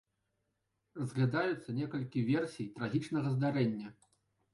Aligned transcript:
Разглядаюцца 1.01 1.75
некалькі 1.79 2.23
версій 2.29 2.65
трагічнага 2.79 3.29
здарэння. 3.35 3.93